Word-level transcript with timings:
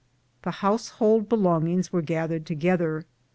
The 0.41 0.49
house 0.65 0.89
hold 0.89 1.29
belongings 1.29 1.93
were 1.93 2.01
gathered 2.01 2.47
together. 2.47 3.05